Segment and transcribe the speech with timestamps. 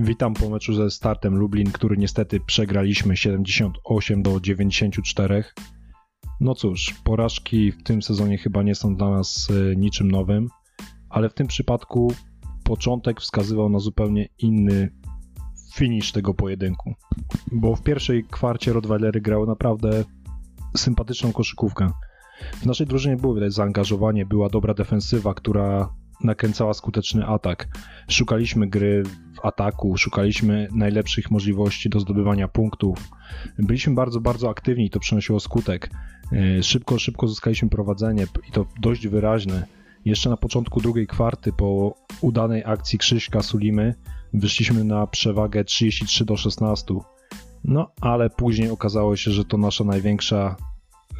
[0.00, 5.44] Witam po meczu ze startem Lublin, który niestety przegraliśmy 78 do 94.
[6.40, 10.48] No cóż, porażki w tym sezonie chyba nie są dla nas e, niczym nowym,
[11.08, 12.12] ale w tym przypadku
[12.64, 14.92] początek wskazywał na zupełnie inny
[15.74, 16.94] finish tego pojedynku.
[17.52, 20.04] Bo w pierwszej kwarcie Rottweilery grały naprawdę
[20.76, 21.90] sympatyczną koszykówkę.
[22.52, 25.88] W naszej drużynie było widać zaangażowanie, była dobra defensywa, która
[26.24, 27.68] nakręcała skuteczny atak.
[28.08, 29.02] Szukaliśmy gry
[29.34, 32.98] w ataku, szukaliśmy najlepszych możliwości do zdobywania punktów.
[33.58, 35.90] Byliśmy bardzo, bardzo aktywni i to przynosiło skutek.
[36.32, 39.66] E, szybko, szybko zyskaliśmy prowadzenie i to dość wyraźne.
[40.04, 43.94] Jeszcze na początku drugiej kwarty, po udanej akcji Krzyśka Sulimy,
[44.32, 46.94] wyszliśmy na przewagę 33 do 16.
[47.64, 50.56] No, ale później okazało się, że to nasza największa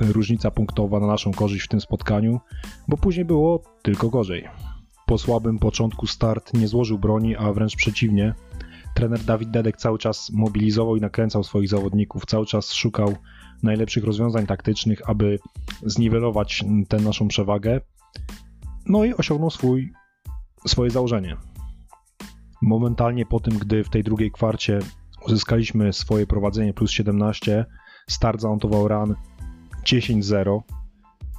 [0.01, 2.41] różnica punktowa na naszą korzyść w tym spotkaniu,
[2.89, 4.49] bo później było tylko gorzej.
[5.09, 8.35] Po słabym początku start nie złożył broni, a wręcz przeciwnie.
[8.95, 13.17] Trener Dawid Dedek cały czas mobilizował i nakręcał swoich zawodników, cały czas szukał
[13.63, 15.39] najlepszych rozwiązań taktycznych, aby
[15.83, 17.81] zniwelować tę naszą przewagę.
[18.87, 19.93] No i osiągnął swój,
[20.67, 21.37] swoje założenie.
[22.63, 24.79] Momentalnie po tym, gdy w tej drugiej kwarcie
[25.27, 27.65] uzyskaliśmy swoje prowadzenie plus 17,
[28.09, 29.15] start zanotował ran
[29.87, 30.61] 10-0,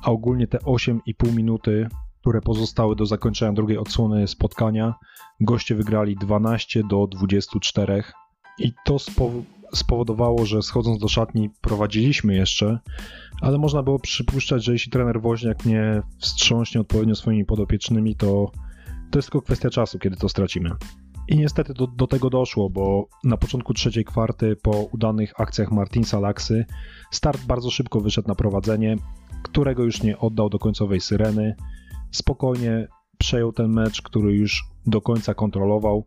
[0.03, 1.87] a ogólnie te 8,5 minuty,
[2.29, 4.93] które pozostały do zakończenia drugiej odsłony spotkania,
[5.41, 8.03] goście wygrali 12 do 24
[8.59, 8.97] i to
[9.73, 12.79] spowodowało, że schodząc do szatni prowadziliśmy jeszcze,
[13.41, 18.51] ale można było przypuszczać, że jeśli trener Woźniak nie wstrząśnie odpowiednio swoimi podopiecznymi, to
[19.11, 20.71] to jest tylko kwestia czasu, kiedy to stracimy.
[21.27, 26.19] I niestety do, do, tego doszło, bo na początku trzeciej kwarty, po udanych akcjach Martinsa
[26.19, 26.65] Laksy,
[27.11, 28.95] start bardzo szybko wyszedł na prowadzenie,
[29.43, 31.55] którego już nie oddał do końcowej syreny.
[32.11, 36.05] Spokojnie przejął ten mecz, który już do końca kontrolował,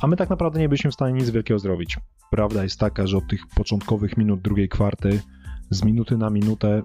[0.00, 1.98] a my tak naprawdę nie byliśmy w stanie nic wielkiego zrobić.
[2.30, 5.20] Prawda jest taka, że od tych początkowych minut drugiej kwarty,
[5.70, 6.82] z minuty na minutę,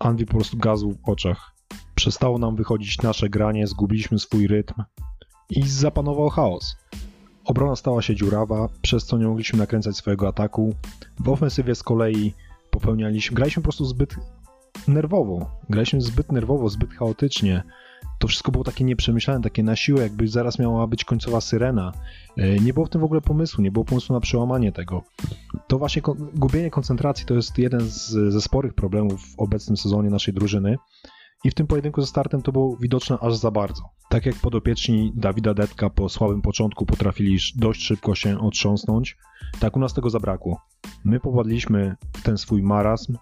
[0.00, 1.54] Anwi po prostu gazł w oczach.
[1.94, 4.82] Przestało nam wychodzić nasze granie, zgubiliśmy swój rytm
[5.50, 6.76] i zapanował chaos.
[7.44, 10.74] Obrona stała się dziurawa, przez co nie mogliśmy nakręcać swojego ataku.
[11.20, 12.34] W ofensywie z kolei
[12.70, 14.16] popełnialiśmy, graliśmy po prostu zbyt
[14.88, 15.50] nerwowo.
[15.70, 17.62] Graliśmy zbyt nerwowo, zbyt chaotycznie.
[18.18, 21.92] To wszystko było takie nieprzemyślane, takie na siłę, jakby zaraz miała być końcowa syrena.
[22.36, 25.02] E, nie było w tym w ogóle pomysłu, nie było pomysłu na przełamanie tego.
[25.66, 26.02] To właśnie
[26.34, 30.76] gubienie koncentracji to jest jeden z, ze sporych problemów w obecnym sezonie naszej drużyny.
[31.44, 33.82] I w tym pojedynku ze startem to było widoczne aż za bardzo.
[34.08, 39.16] Tak jak podopieczni Dawida Detka po słabym początku potrafili dość szybko się otrząsnąć,
[39.60, 40.60] tak u nas tego zabrakło.
[41.04, 43.16] My popadliśmy w ten swój marazm,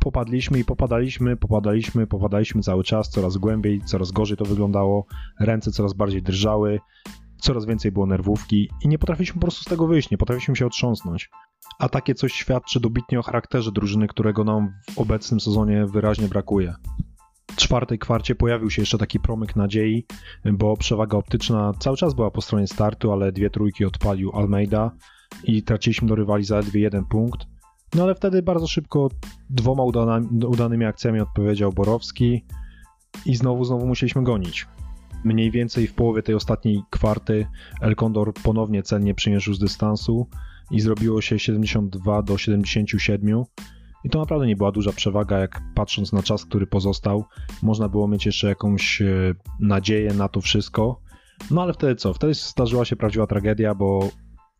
[0.00, 5.06] popadliśmy i popadaliśmy, popadaliśmy, popadaliśmy cały czas, coraz głębiej, coraz gorzej to wyglądało,
[5.40, 6.80] ręce coraz bardziej drżały,
[7.40, 10.66] coraz więcej było nerwówki i nie potrafiliśmy po prostu z tego wyjść, nie potrafiliśmy się
[10.66, 11.30] otrząsnąć.
[11.78, 16.74] A takie coś świadczy dobitnie o charakterze drużyny, którego nam w obecnym sezonie wyraźnie brakuje
[17.58, 20.06] czwartej kwarcie pojawił się jeszcze taki promyk nadziei,
[20.44, 24.90] bo przewaga optyczna cały czas była po stronie startu, ale dwie trójki odpalił Almeida
[25.44, 27.46] i traciliśmy do rywali zaledwie jeden punkt.
[27.94, 29.08] No ale wtedy bardzo szybko
[29.50, 32.44] dwoma udanymi, udanymi akcjami odpowiedział Borowski
[33.26, 34.66] i znowu, znowu musieliśmy gonić.
[35.24, 37.46] Mniej więcej w połowie tej ostatniej kwarty
[37.80, 40.26] El Condor ponownie cennie przymierzył z dystansu
[40.70, 43.44] i zrobiło się 72 do 77
[44.04, 47.24] i to naprawdę nie była duża przewaga, jak patrząc na czas, który pozostał,
[47.62, 51.00] można było mieć jeszcze jakąś e, nadzieję na to wszystko.
[51.50, 52.14] No ale wtedy co?
[52.14, 54.08] Wtedy zdarzyła się prawdziwa tragedia, bo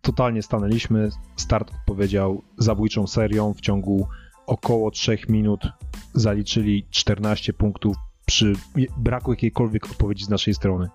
[0.03, 1.09] totalnie stanęliśmy.
[1.37, 4.07] Start odpowiedział zabójczą serią w ciągu
[4.47, 5.61] około 3 minut.
[6.15, 8.53] Zaliczyli 14 punktów przy
[8.99, 10.89] braku jakiejkolwiek odpowiedzi z naszej strony.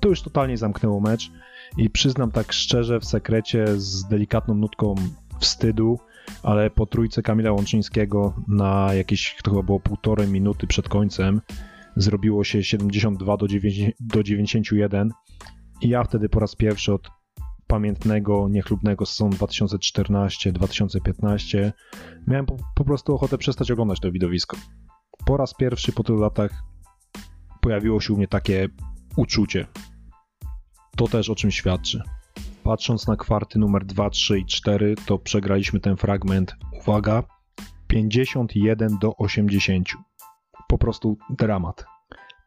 [0.00, 1.30] To już totalnie zamknęło mecz
[1.76, 4.94] i przyznam tak szczerze, w sekrecie, z delikatną nutką
[5.40, 5.98] wstydu,
[6.42, 11.40] ale po trójce Kamila Łączyńskiego na jakieś, to chyba było półtorej minuty przed końcem,
[11.96, 15.10] zrobiło się 72 do, 9, do 91
[15.80, 17.17] i ja wtedy po raz pierwszy od
[17.68, 21.72] pamiętnego, niechlubnego sezonu 2014-2015
[22.26, 24.56] miałem po, po, prostu ochotę przestać oglądać to widowisko.
[25.26, 26.62] Po raz pierwszy po tylu latach
[27.60, 28.68] pojawiło się u mnie takie
[29.16, 29.66] uczucie.
[30.96, 32.02] To też o czym świadczy.
[32.62, 37.22] Patrząc na kwarty numer 2, 3 i 4, to przegraliśmy ten fragment, uwaga,
[37.86, 39.88] 51 do 80.
[40.68, 41.84] Po prostu dramat.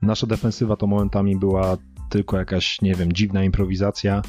[0.01, 1.77] Nasza defensywa to momentami była
[2.09, 4.21] tylko jakaś, nie wiem, dziwna improwizacja,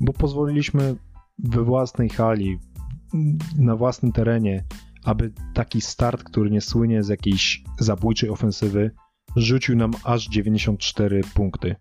[0.00, 0.96] bo pozwoliliśmy
[1.38, 2.58] we własnej hali,
[3.58, 4.64] na własnym terenie,
[5.04, 8.90] aby taki start, który nie słynie z jakiejś zabójczej ofensywy,
[9.36, 11.76] rzucił nam aż 94 punkty.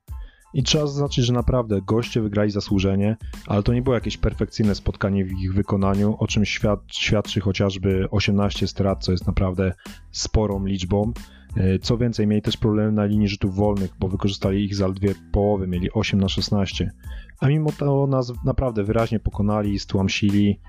[0.53, 3.17] I trzeba zaznaczyć, że naprawdę goście wygrali zasłużenie,
[3.47, 8.07] ale to nie było jakieś perfekcyjne spotkanie w ich wykonaniu, o czym świad świadczy chociażby
[8.11, 9.73] 18 strat, co jest naprawdę
[10.11, 11.13] sporą liczbą.
[11.57, 15.67] E, co więcej, mieli też problemy na linii rzutów wolnych, bo wykorzystali ich zaledwie połowy,
[15.67, 16.91] mieli 8 na 16.
[17.39, 20.59] A mimo to nas naprawdę wyraźnie pokonali, stłamsili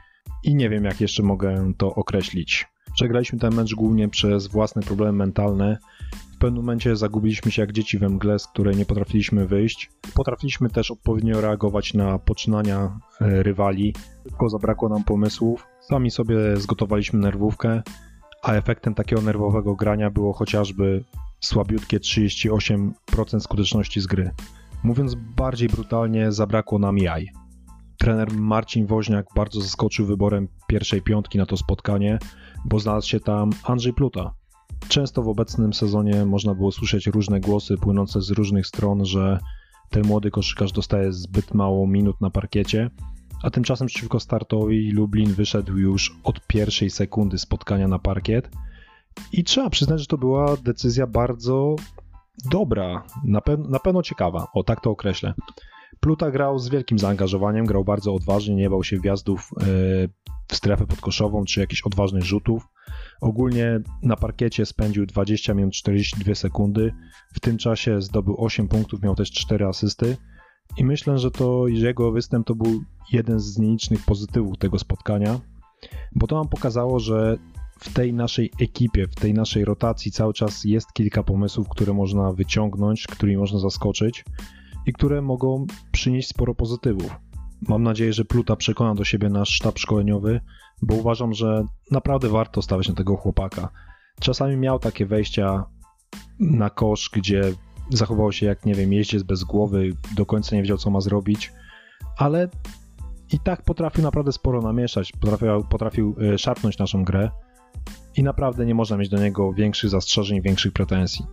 [0.45, 2.67] i nie wiem, jak jeszcze mogę to określić.
[2.95, 5.79] Przegraliśmy ten mecz głównie przez własne problemy mentalne.
[6.35, 9.91] W pewnym momencie zagubiliśmy się jak dzieci we mgle, z której nie potrafiliśmy wyjść.
[10.15, 13.95] Potrafiliśmy też odpowiednio reagować na poczynania e, rywali,
[14.29, 15.67] tylko zabrakło nam pomysłów.
[15.81, 17.83] Sami sobie zgotowaliśmy nerwówkę,
[18.47, 21.05] a efektem takiego nerwowego grania było chociażby
[21.41, 24.31] słabiutkie 38% skuteczności z gry.
[24.85, 27.29] Mówiąc bardziej brutalnie, zabrakło nam jaj.
[27.99, 32.19] Trener Marcin Woźniak bardzo zaskoczył wyborem pierwszej piątki na to spotkanie,
[32.65, 34.35] bo znalazł się tam Andrzej Pluta.
[34.89, 39.39] Często w obecnym sezonie można było słyszeć różne głosy płynące z różnych stron, że
[39.91, 42.91] ten młody koszykarz dostaje zbyt mało minut na parkiecie,
[43.47, 48.51] a tymczasem przeciwko startowi Lublin wyszedł już od pierwszej sekundy spotkania na parkiet
[49.33, 51.77] i trzeba przyznać, że to była decyzja bardzo
[52.51, 55.35] dobra, na, pe na pewno ciekawa, o tak to określę.
[56.01, 59.65] Pluta grał z wielkim zaangażowaniem, grał bardzo odważnie, nie bał się wjazdów e,
[60.49, 62.69] w strefę podkoszową czy jakichś odważnych rzutów.
[63.21, 66.93] Ogólnie na parkiecie spędził 20 minut 42 sekundy.
[67.35, 70.17] W tym czasie zdobył 8 punktów, miał też 4 asysty.
[70.77, 72.83] I myślę, że to jego występ to był
[73.13, 75.41] jeden z nielicznych pozytywów tego spotkania,
[76.13, 77.39] bo to nam pokazało, że
[77.79, 82.33] w tej naszej ekipie, w tej naszej rotacji cały czas jest kilka pomysłów, które można
[82.33, 84.25] wyciągnąć, którymi można zaskoczyć
[84.87, 87.17] i które mogą przynieść sporo pozytywów.
[87.69, 90.41] Mam nadzieję, że Pluta przekona do siebie nasz sztab szkoleniowy,
[90.83, 93.69] bo uważam, że naprawdę warto stawiać na tego chłopaka.
[94.21, 95.65] Czasami miał takie wejścia
[96.41, 97.43] na kosz, gdzie
[97.91, 101.53] zachował się jak, nie wiem, jeździec bez głowy, do końca nie wiedział, co ma zrobić,
[102.17, 102.49] ale
[103.33, 107.31] i tak potrafił naprawdę sporo namieszać, potrafił, potrafił e, szarpnąć naszą grę
[108.17, 111.27] i naprawdę nie można mieć do niego większych zastrzeżeń, większych pretensji.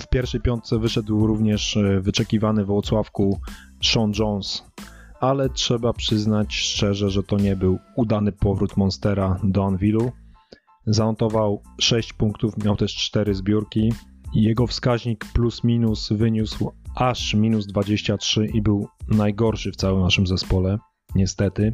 [0.00, 3.40] W pierwszej piątce wyszedł również e, wyczekiwany w Włocławku
[3.82, 4.64] Sean Jones,
[5.20, 10.12] ale trzeba przyznać szczerze, że to nie był udany powrót Monstera do Anvilu.
[10.86, 13.92] Zanotował 6 punktów, miał też 4 zbiórki.
[14.34, 20.78] Jego wskaźnik plus minus wyniósł aż minus 23 i był najgorszy w całym naszym zespole,
[21.14, 21.72] niestety.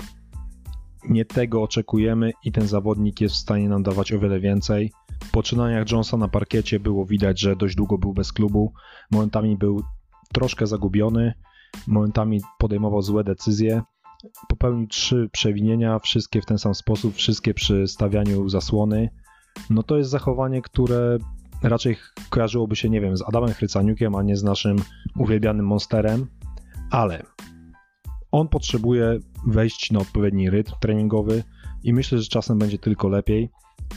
[1.08, 4.92] Nie tego oczekujemy i ten zawodnik jest w stanie nam dawać o wiele więcej.
[5.24, 8.72] W poczynaniach Jonesa na parkiecie było widać, że dość długo był bez klubu.
[9.10, 9.82] Momentami był
[10.32, 11.34] troszkę zagubiony,
[11.86, 13.82] momentami podejmował złe decyzje.
[14.48, 19.08] Popełnił trzy przewinienia, wszystkie w ten sam sposób, wszystkie przy stawianiu zasłony.
[19.70, 21.18] No to jest zachowanie, które
[21.62, 21.96] raczej
[22.30, 24.76] kojarzyłoby się, nie wiem, z Adamem Chrycaniukiem, a nie z naszym
[25.16, 26.26] uwielbianym monsterem,
[26.90, 27.22] ale
[28.32, 31.44] on potrzebuje wejść na odpowiedni rytm treningowy
[31.82, 33.50] i myślę, że czasem będzie tylko lepiej,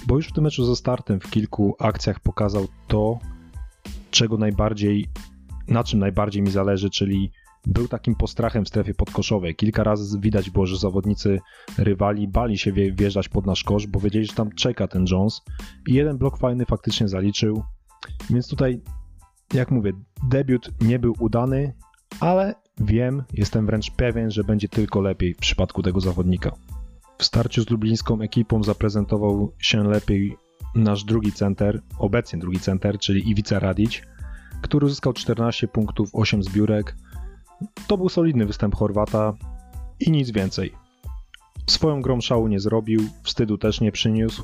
[0.08, 3.20] bo już w tym meczu ze startem w kilku akcjach pokazał to,
[4.12, 5.08] czego najbardziej,
[5.68, 7.32] na czym najbardziej mi zależy, czyli
[7.68, 9.56] był takim postrachem w strefie podkoszowej.
[9.56, 11.40] Kilka razy widać było, że zawodnicy
[11.78, 15.42] rywali bali się wjeżdżać pod nasz kosz, bo wiedzieli, że tam czeka ten Jones
[15.88, 17.64] i jeden blok fajny faktycznie zaliczył.
[18.30, 18.82] Więc tutaj,
[19.54, 19.94] jak mówię,
[20.30, 21.74] debiut nie był udany,
[22.20, 26.52] ale wiem, jestem wręcz pewien, że będzie tylko lepiej w przypadku tego zawodnika.
[27.18, 30.38] W starciu z lublińską ekipą zaprezentował się lepiej
[30.76, 34.04] nasz drugi center, obecnie drugi center, czyli Iwica Radić,
[34.62, 36.96] który uzyskał 14 punktów, 8 zbiórek.
[37.88, 39.34] To był solidny występ Chorwata
[40.00, 40.72] i nic więcej.
[41.68, 44.44] Swoją grą szału nie zrobił, wstydu też nie przyniósł,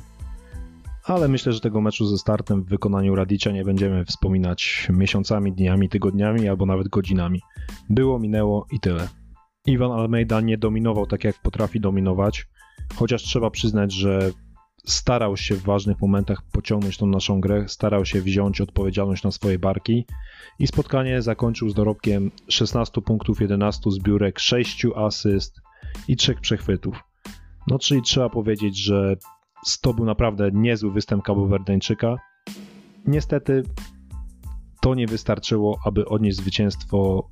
[1.04, 5.88] ale myślę, że tego meczu ze startem w wykonaniu Radicia nie będziemy wspominać miesiącami, dniami,
[5.88, 7.40] tygodniami albo nawet godzinami.
[7.88, 9.08] Było, minęło i tyle.
[9.66, 12.46] Iwan Almeida nie dominował tak jak potrafi dominować,
[12.94, 14.30] chociaż trzeba przyznać, że
[14.86, 19.58] starał się w ważnych momentach pociągnąć tą naszą grę, starał się wziąć odpowiedzialność na swoje
[19.58, 20.06] barki
[20.58, 25.60] i spotkanie zakończył z dorobkiem 16 punktów, 11 zbiórek, 6 asyst
[26.08, 27.04] i 3 przechwytów.
[27.66, 29.16] No czyli trzeba powiedzieć, że
[29.80, 32.16] to był naprawdę niezły występ Kabowerdeńczyka.
[33.06, 33.62] Niestety
[34.80, 37.28] to nie wystarczyło, aby odnieść zwycięstwo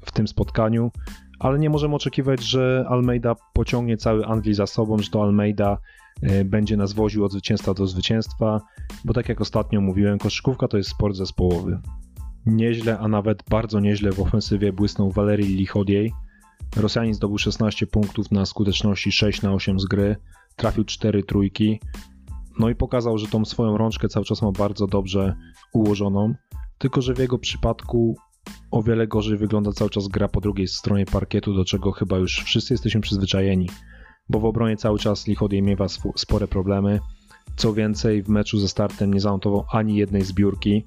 [0.00, 0.90] w tym spotkaniu,
[1.38, 5.78] ale nie możemy oczekiwać, że Almeida pociągnie cały Anglii za sobą, że to Almeida
[6.22, 8.60] e, będzie nas woził od zwycięstwa do zwycięstwa,
[9.04, 11.80] bo tak jak ostatnio mówiłem, koszykówka to jest sport zespołowy.
[12.46, 16.12] Nieźle, a nawet bardzo nieźle w ofensywie błysnął Valerii Lichodiej.
[16.76, 20.16] Rosjanin zdobył 16 punktów na skuteczności 6 na 8 z gry,
[20.56, 21.80] trafił 4 trójki,
[22.58, 25.36] no i pokazał, że tą swoją rączkę cały czas ma bardzo dobrze
[25.72, 26.34] ułożoną,
[26.78, 28.16] tylko że w jego przypadku
[28.70, 32.42] o wiele gorzej wygląda cały czas gra po drugiej stronie parkietu, do czego chyba już
[32.44, 33.68] wszyscy jesteśmy przyzwyczajeni,
[34.28, 35.86] bo w obronie cały czas Lichodiej miewa
[36.16, 37.00] spore problemy.
[37.56, 40.84] Co więcej, w meczu ze startem nie zanotował ani jednej zbiórki.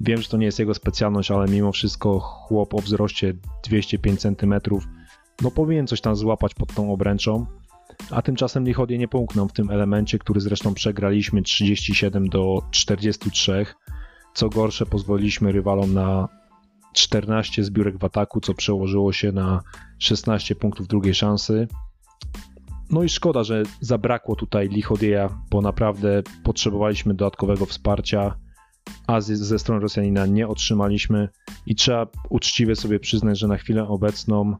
[0.00, 4.54] Wiem, że to nie jest jego specjalność, ale mimo wszystko chłop o wzroście 205 cm
[5.42, 7.46] no powinien coś tam złapać pod tą obręczą.
[8.10, 13.66] A tymczasem Lichodie nie połknął w tym elemencie, który zresztą przegraliśmy 37 do 43.
[14.34, 16.28] Co gorsze, pozwoliliśmy rywalom na
[16.94, 19.62] 14 zbiórek w ataku, co przełożyło się na
[19.98, 21.68] 16 punktów drugiej szansy.
[22.90, 28.34] No i szkoda, że zabrakło tutaj Lichodieja, bo naprawdę potrzebowaliśmy dodatkowego wsparcia,
[29.06, 31.28] a ze strony Rosjanina nie otrzymaliśmy
[31.66, 34.56] i trzeba uczciwie sobie przyznać, że na chwilę obecną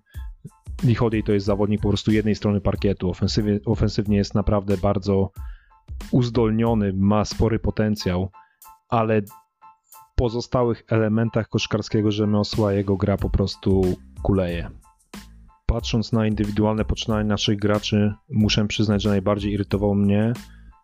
[0.85, 3.13] Lichodej to jest zawodnik po prostu jednej strony parkietu.
[3.67, 5.31] Ofensywnie, jest naprawdę bardzo
[6.11, 8.31] uzdolniony, ma spory potencjał,
[8.89, 9.23] ale
[10.15, 14.71] pozostałych elementach koszkarskiego rzemiosła jego gra po prostu kuleje.
[15.67, 20.33] Patrząc na indywidualne poczynania naszych graczy, muszę przyznać, że najbardziej irytował mnie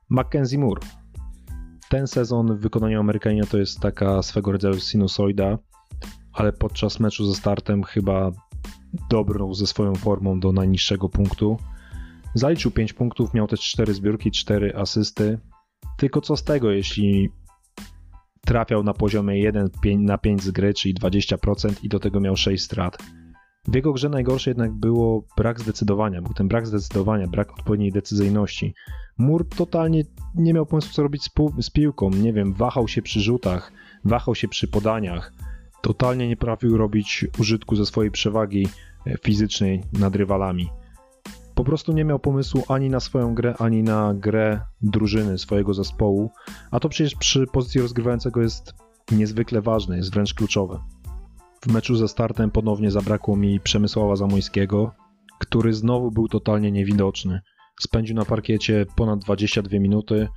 [0.09, 0.81] Mackenzie Moore.
[1.89, 5.59] Ten sezon w wykonaniu Amerykanina to jest taka swego rodzaju sinusoida,
[6.33, 8.31] ale podczas meczu ze startem chyba
[9.11, 11.57] dobrą ze swoją formą do najniższego punktu.
[12.35, 15.39] Zaliczył 5 punktów, miał też 4 zbiórki, 4 asysty.
[15.97, 17.31] Tylko co z tego, jeśli
[18.41, 22.65] trafiał na poziomie 1 na 5 z gry, czyli 20% i do tego miał 6
[22.65, 22.99] strat.
[23.69, 26.23] W jego grze najgorsze jednak było brak zdecydowania.
[26.23, 28.75] Był ten brak zdecydowania, brak odpowiedniej decyzyjności.
[29.19, 30.03] Mur totalnie
[30.35, 31.31] nie miał pomysłu, co robić z,
[31.61, 32.11] z piłką.
[32.11, 33.73] Nie wiem, wahał się przy rzutach,
[34.05, 35.33] wahał się przy podaniach
[35.81, 38.69] totalnie nie potrafił robić użytku ze swojej przewagi
[39.07, 40.69] e, fizycznej nad rywalami.
[41.61, 46.31] Po prostu nie miał pomysłu ani na swoją grę, ani na grę drużyny, swojego zespołu,
[46.71, 48.75] a to przecież przy pozycji rozgrywającego jest
[49.13, 50.81] niezwykle ważne, jest wręcz kluczowe.
[51.63, 54.93] W meczu ze startem ponownie zabrakło mi Przemysława Zamojskiego,
[55.39, 57.41] który znowu był totalnie niewidoczny.
[57.81, 60.29] Spędził na parkiecie ponad 22 minuty,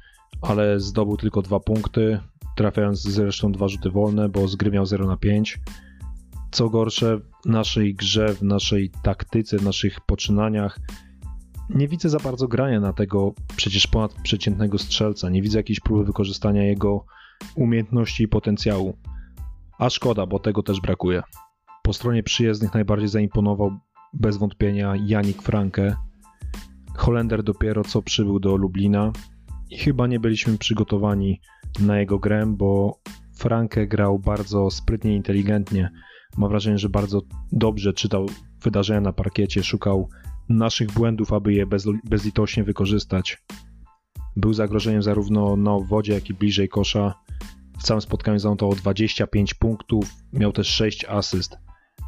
[0.42, 2.20] ale zdobył tylko dwa punkty,
[2.56, 5.60] trafiając zresztą dwa rzuty wolne, bo z gry miał 0 na 5.
[6.52, 10.80] Co gorsze, w naszej grze, w naszej taktyce, w naszych poczynaniach
[11.70, 15.30] nie widzę za bardzo grania na tego przecież ponadprzeciętnego strzelca.
[15.30, 17.06] Nie widzę jakiejś próby wykorzystania jego
[17.56, 18.98] umiejętności i potencjału.
[19.80, 21.24] A szkoda, bo tego też brakuje.
[21.84, 23.72] Po stronie przyjezdnych najbardziej zaimponował
[24.14, 25.96] bez wątpienia Janik Franke.
[26.96, 29.12] Holender dopiero co przybył do Lublina
[29.70, 31.42] i chyba nie byliśmy przygotowani
[31.80, 33.00] na jego grę, bo
[33.38, 35.92] Franke grał bardzo sprytnie, inteligentnie.
[36.38, 38.26] Mam wrażenie, że bardzo dobrze czytał
[38.62, 40.10] wydarzenia na parkiecie, szukał
[40.50, 43.44] naszych błędów, aby je bez, bezlitośnie wykorzystać.
[44.36, 47.14] Był zagrożeniem zarówno na wodzie, jak i bliżej kosza.
[47.80, 51.58] W całym spotkaniu zanotował 25 punktów, miał też 6 asyst.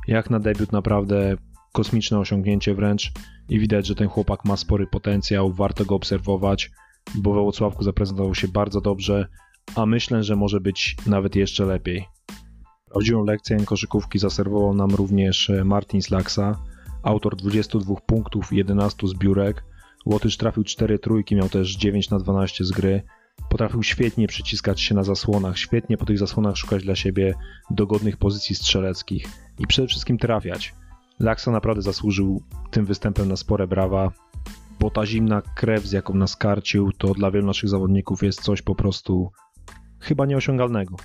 [0.08, 1.38] Jak na debiut naprawdę
[1.74, 3.12] kosmiczne osiągnięcie wręcz
[3.50, 6.72] i widać, że ten chłopak ma spory potencjał, warto go obserwować,
[7.15, 9.27] bo we Włocławku zaprezentował się bardzo dobrze,
[9.75, 12.06] a myślę, że może być nawet jeszcze lepiej.
[12.92, 16.60] Prawdziwą lekcję koszykówki zaserwował nam również e, Martin Slaksa,
[17.05, 19.63] autor 22 punktów i 11 zbiórek.
[20.05, 23.03] Łotysz trafił 4 trójki, miał też 9 na 12 z gry.
[23.50, 27.33] Potrafił świetnie przyciskać się na zasłonach, świetnie po tych zasłonach szukać dla siebie
[27.71, 29.27] dogodnych pozycji strzeleckich
[29.59, 30.74] i przede wszystkim trafiać.
[31.19, 34.12] Laksa naprawdę zasłużył tym występem na spore brawa,
[34.79, 38.62] bo ta zimna krew, z jaką nas karcił, to dla wielu naszych zawodników jest coś
[38.62, 39.31] po prostu
[40.00, 40.95] chyba nieosiągalnego.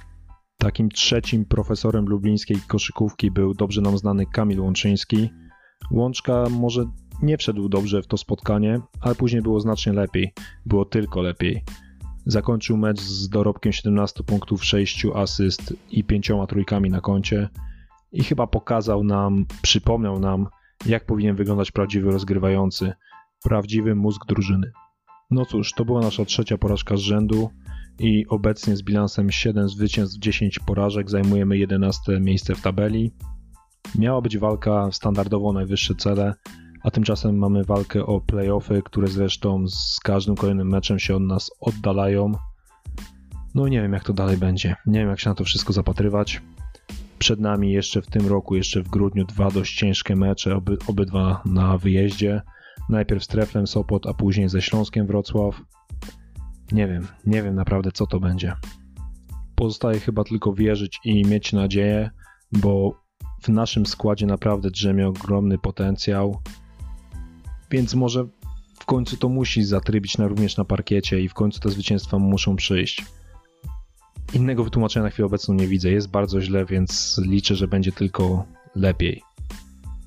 [0.58, 5.30] Takim trzecim profesorem lublińskiej koszykówki był dobrze nam znany Kamil Łączyński.
[5.90, 6.84] Łączka może
[7.22, 10.32] nie wszedł dobrze w to spotkanie, ale później było znacznie lepiej.
[10.66, 11.64] Było tylko lepiej.
[12.26, 17.48] Zakończył mecz z dorobkiem 17 punktów, 6 asyst i 5 trójkami na koncie
[18.12, 20.46] i chyba pokazał nam, przypomniał nam,
[20.86, 22.92] jak powinien wyglądać prawdziwy rozgrywający,
[23.44, 24.72] prawdziwy mózg drużyny.
[25.30, 27.50] No cóż, to była nasza trzecia porażka z rzędu
[27.98, 33.12] i obecnie z bilansem 7 zwycięstw, 10 porażek zajmujemy 11 miejsce w tabeli.
[33.98, 36.34] Miała być walka standardowo najwyższe cele,
[36.82, 41.50] a tymczasem mamy walkę o playoffy, które zresztą z każdym kolejnym meczem się od nas
[41.60, 42.32] oddalają.
[43.54, 44.76] No nie wiem jak to dalej będzie.
[44.86, 46.42] Nie wiem jak się na to wszystko zapatrywać.
[47.18, 51.42] Przed nami jeszcze w tym roku, jeszcze w grudniu dwa dość ciężkie mecze, oby, obydwa
[51.44, 52.42] na wyjeździe.
[52.88, 55.60] Najpierw z Treflem Sopot, a później ze Śląskiem Wrocław.
[56.72, 58.54] Nie wiem, nie wiem naprawdę co to będzie.
[59.54, 62.10] Pozostaje chyba tylko wierzyć i mieć nadzieję,
[62.52, 62.99] bo
[63.40, 66.40] w naszym składzie naprawdę drzemie ogromny potencjał.
[67.70, 68.26] Więc może
[68.80, 72.56] w końcu to musi zatrybić na, również na parkiecie i w końcu te zwycięstwa muszą
[72.56, 73.04] przyjść.
[74.34, 75.90] Innego wytłumaczenia na chwilę obecną nie widzę.
[75.90, 78.44] Jest bardzo źle, więc liczę, że będzie tylko
[78.74, 79.22] lepiej.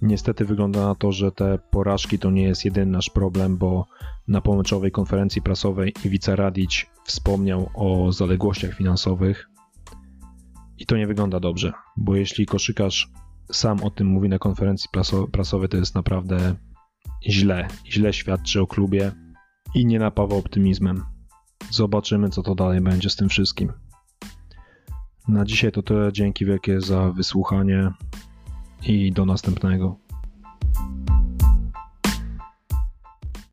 [0.01, 3.87] Niestety wygląda na to, że te porażki to nie jest jedyny nasz problem, bo
[4.27, 9.49] na pomyczowej konferencji prasowej Iwica Radić wspomniał o zaległościach finansowych
[10.77, 13.11] i to nie wygląda dobrze, bo jeśli koszykarz
[13.51, 14.89] sam o tym mówi na konferencji
[15.31, 16.55] prasowej, to jest naprawdę
[17.29, 17.67] źle.
[17.85, 19.11] Źle świadczy o klubie
[19.75, 21.03] i nie napawa optymizmem.
[21.71, 23.71] Zobaczymy, co to dalej będzie z tym wszystkim.
[25.27, 26.13] Na dzisiaj to tyle.
[26.13, 27.91] Dzięki wielkie za wysłuchanie
[28.87, 29.97] i do następnego.